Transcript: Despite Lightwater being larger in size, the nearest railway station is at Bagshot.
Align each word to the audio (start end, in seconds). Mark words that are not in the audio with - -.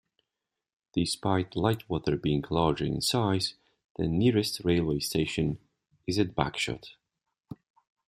Despite 0.93 1.51
Lightwater 1.55 2.17
being 2.19 2.43
larger 2.49 2.85
in 2.85 3.01
size, 3.01 3.53
the 3.97 4.07
nearest 4.07 4.61
railway 4.65 4.97
station 4.97 5.59
is 6.07 6.17
at 6.17 6.33
Bagshot. 6.33 6.93